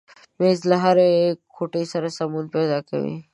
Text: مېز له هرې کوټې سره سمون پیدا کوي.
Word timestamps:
مېز 0.39 0.59
له 0.71 0.77
هرې 0.83 1.09
کوټې 1.55 1.83
سره 1.93 2.07
سمون 2.17 2.45
پیدا 2.55 2.79
کوي. 2.89 3.15